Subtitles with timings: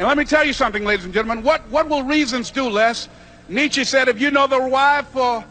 [0.00, 1.44] And let me tell you something, ladies and gentlemen.
[1.44, 3.06] What, what will reasons do, Les?
[3.50, 5.44] Nietzsche said, if you know the why for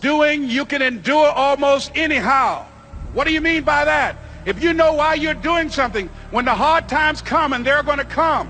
[0.00, 2.66] doing, you can endure almost anyhow.
[3.12, 4.16] What do you mean by that?
[4.44, 7.98] If you know why you're doing something, when the hard times come, and they're going
[7.98, 8.48] to come,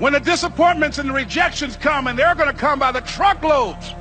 [0.00, 3.94] when the disappointments and the rejections come, and they're going to come by the truckloads,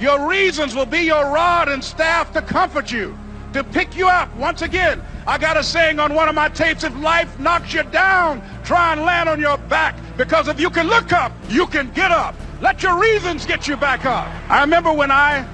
[0.00, 3.16] your reasons will be your rod and staff to comfort you,
[3.54, 4.34] to pick you up.
[4.36, 7.84] Once again, I got a saying on one of my tapes, if life knocks you
[7.84, 11.90] down, try and land on your back, because if you can look up, you can
[11.92, 12.34] get up.
[12.60, 14.26] Let your reasons get you back up.
[14.50, 15.46] I remember when I,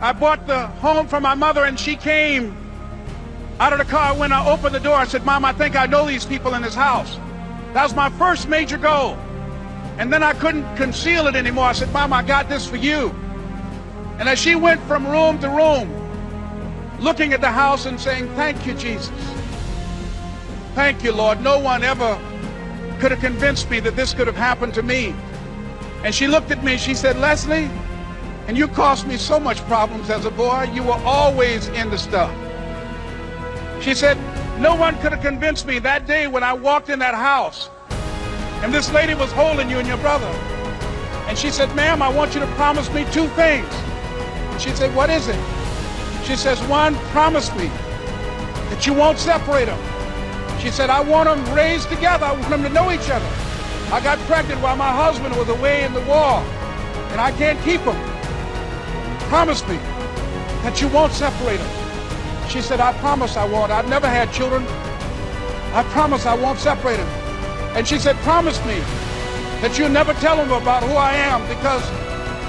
[0.00, 2.56] I bought the home for my mother and she came
[3.60, 4.16] out of the car.
[4.16, 6.62] When I opened the door, I said, Mom, I think I know these people in
[6.62, 7.18] this house.
[7.74, 9.18] That was my first major goal.
[9.98, 11.66] And then I couldn't conceal it anymore.
[11.66, 13.14] I said, Mom, I got this for you.
[14.18, 16.03] And as she went from room to room,
[17.00, 19.10] looking at the house and saying, Thank you, Jesus.
[20.74, 21.40] Thank you, Lord.
[21.40, 22.18] No one ever
[22.98, 25.14] could have convinced me that this could have happened to me.
[26.02, 27.70] And she looked at me, she said, Leslie,
[28.46, 30.68] and you caused me so much problems as a boy.
[30.74, 32.34] You were always into stuff.
[33.80, 34.18] She said,
[34.60, 37.70] no one could have convinced me that day when I walked in that house
[38.62, 40.26] and this lady was holding you and your brother.
[41.28, 43.68] And she said, ma'am, I want you to promise me two things.
[43.70, 45.53] And she said, what is it?
[46.24, 47.68] She says, one, promise me
[48.70, 49.78] that you won't separate them.
[50.58, 52.24] She said, I want them raised together.
[52.24, 53.28] I want them to know each other.
[53.92, 56.40] I got pregnant while my husband was away in the war,
[57.12, 57.96] and I can't keep them.
[59.28, 59.76] Promise me
[60.64, 62.48] that you won't separate them.
[62.48, 63.70] She said, I promise I won't.
[63.70, 64.64] I've never had children.
[65.74, 67.08] I promise I won't separate them.
[67.76, 68.80] And she said, promise me
[69.60, 71.82] that you'll never tell them about who I am because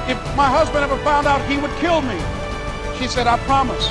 [0.10, 2.35] if my husband ever found out, he would kill me.
[3.00, 3.88] She said, I promise.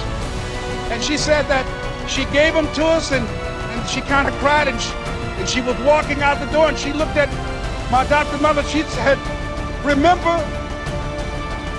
[0.90, 1.64] And she said that
[2.08, 5.60] she gave them to us and, and she kind of cried and she, and she
[5.60, 7.28] was walking out the door and she looked at
[7.90, 8.62] my adopted mother.
[8.64, 9.18] She said,
[9.84, 10.36] remember,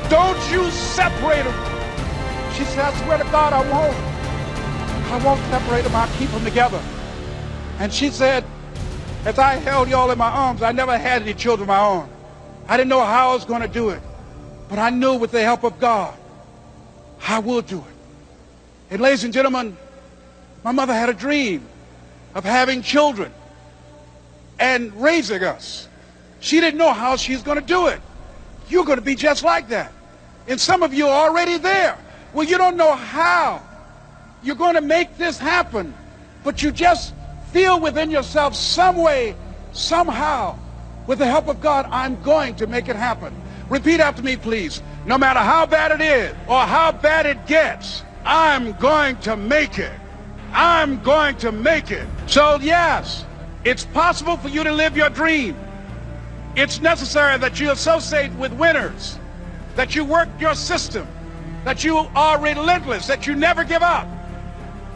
[0.10, 1.54] don't you separate them.
[2.54, 4.16] She said, I swear to God, I won't.
[5.12, 5.96] I won't separate them.
[5.96, 6.82] I'll keep them together.
[7.80, 8.46] And she said,
[9.26, 12.10] as I held y'all in my arms, I never had any children of my own.
[12.68, 14.02] I didn't know how I was going to do it.
[14.70, 16.16] But I knew with the help of God,
[17.28, 17.96] I will do it.
[18.92, 19.78] And ladies and gentlemen,
[20.64, 21.66] my mother had a dream
[22.34, 23.32] of having children
[24.60, 25.88] and raising us.
[26.40, 28.02] She didn't know how she's going to do it.
[28.70, 29.92] You're going to be just like that.
[30.48, 31.98] And some of you are already there.
[32.34, 33.62] Well, you don't know how
[34.44, 35.94] you're going to make this happen,
[36.44, 37.14] but you just
[37.52, 39.36] feel within yourself some way,
[39.72, 40.58] somehow,
[41.08, 43.34] with the help of God, I'm going to make it happen.
[43.70, 44.82] Repeat after me, please.
[45.06, 49.80] No matter how bad it is or how bad it gets, I'm going to make
[49.80, 49.94] it.
[50.54, 52.08] I'm going to make it.
[52.28, 53.26] So, yes,
[53.64, 55.56] it's possible for you to live your dream.
[56.56, 59.20] It's necessary that you associate with winners,
[59.76, 61.08] that you work your system,
[61.66, 64.08] that you are relentless, that you never give up.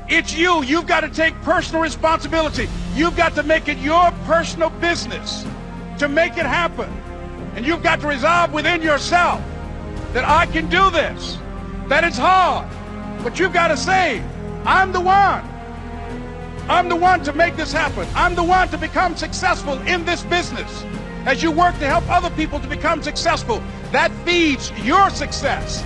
[0.07, 0.63] It's you.
[0.63, 2.67] You've got to take personal responsibility.
[2.95, 5.45] You've got to make it your personal business
[5.99, 6.89] to make it happen.
[7.59, 9.43] And you've got to resolve within yourself
[10.13, 11.37] that I can do this,
[11.89, 12.65] that it's hard,
[13.21, 14.23] but you've got to say,
[14.63, 15.43] I'm the one.
[16.69, 18.07] I'm the one to make this happen.
[18.15, 20.85] I'm the one to become successful in this business.
[21.25, 23.61] As you work to help other people to become successful,
[23.91, 25.83] that feeds your success.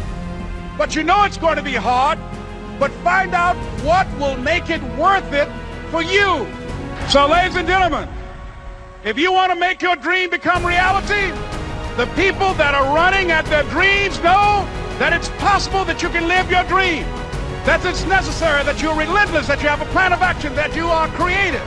[0.77, 2.19] But you know it's going to be hard,
[2.79, 5.49] but find out what will make it worth it
[5.89, 6.45] for you.
[7.09, 8.07] So, ladies and gentlemen,
[9.03, 11.52] if you want to make your dream become reality,
[11.97, 14.65] the people that are running at their dreams know
[14.97, 17.05] that it's possible that you can live your dream,
[17.69, 20.87] that it's necessary, that you're relentless, that you have a plan of action, that you
[20.87, 21.61] are creative.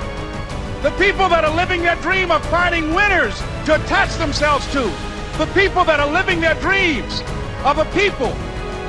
[0.82, 3.38] The people that are living their dream are finding winners
[3.70, 4.90] to attach themselves to.
[5.38, 7.22] The people that are living their dreams
[7.62, 8.34] of a people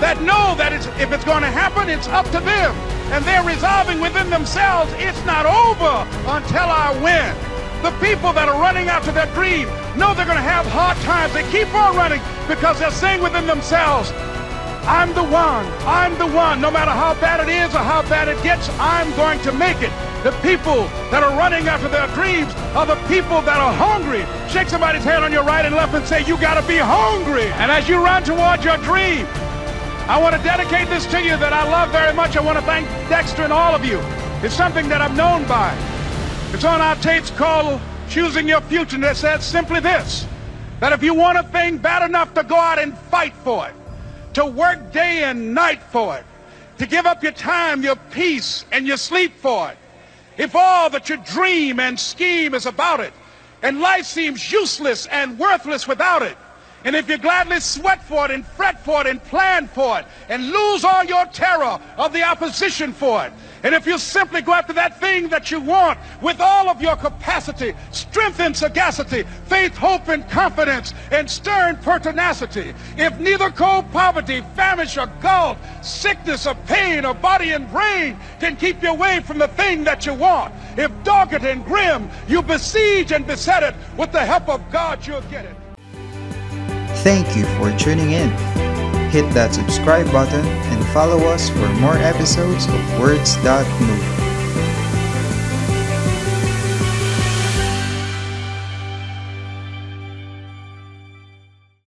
[0.02, 2.74] that know that it's, if it's going to happen, it's up to them.
[3.14, 6.02] And they're resolving within themselves, it's not over
[6.34, 7.30] until I win.
[7.86, 11.34] The people that are running after their dream know they're going to have hard times.
[11.34, 14.12] They keep on running because they're saying within themselves,
[14.88, 15.66] I'm the one.
[15.84, 16.62] I'm the one.
[16.62, 19.82] No matter how bad it is or how bad it gets, I'm going to make
[19.82, 19.92] it.
[20.24, 24.24] The people that are running after their dreams are the people that are hungry.
[24.50, 27.48] Shake somebody's hand on your right and left and say, You got to be hungry.
[27.60, 29.28] And as you run towards your dream,
[30.08, 32.38] I want to dedicate this to you that I love very much.
[32.38, 34.00] I want to thank Dexter and all of you.
[34.42, 35.76] It's something that I'm known by.
[36.54, 40.26] It's on our tapes called Choosing Your Future, it says simply this
[40.80, 43.74] that if you want a thing bad enough to go out and fight for it,
[44.36, 46.26] to work day and night for it,
[46.78, 49.78] to give up your time, your peace, and your sleep for it.
[50.38, 53.14] If all that you dream and scheme is about it,
[53.64, 56.38] and life seems useless and worthless without it,
[56.84, 60.06] and if you gladly sweat for it and fret for it and plan for it
[60.30, 63.34] and lose all your terror of the opposition for it,
[63.64, 66.96] and if you simply go after that thing that you want with all of your
[66.96, 74.42] capacity, strength and sagacity, faith, hope, and confidence, and stern pertinacity, if neither cold poverty,
[74.56, 79.38] famish, or gulf, sickness, or pain, or body and brain can keep you away from
[79.38, 84.12] the thing that you want, if dogged and grim, you besiege and beset it, with
[84.12, 85.56] the help of God, you'll get it.
[87.04, 88.77] Thank you for tuning in.
[89.10, 94.27] Hit that subscribe button and follow us for more episodes of Words That Move.